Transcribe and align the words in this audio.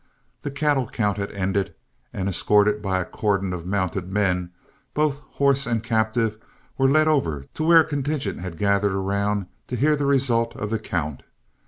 The 0.41 0.49
cattle 0.49 0.87
count 0.87 1.17
had 1.17 1.31
ended, 1.31 1.75
and 2.11 2.27
escorted 2.27 2.81
by 2.81 2.99
a 2.99 3.05
cordon 3.05 3.53
of 3.53 3.67
mounted 3.67 4.11
men, 4.11 4.49
both 4.95 5.19
horse 5.33 5.67
and 5.67 5.83
captive 5.83 6.39
were 6.75 6.89
led 6.89 7.07
over 7.07 7.45
to 7.53 7.63
where 7.63 7.81
a 7.81 7.87
contingent 7.87 8.39
had 8.41 8.57
gathered 8.57 8.93
around 8.93 9.45
to 9.67 9.75
hear 9.75 9.95
the 9.95 10.07
result 10.07 10.55
of 10.55 10.71
the 10.71 10.79
count. 10.79 11.21